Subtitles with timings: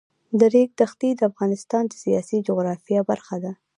[0.39, 3.51] د ریګ دښتې د افغانستان د سیاسي جغرافیه برخه ده.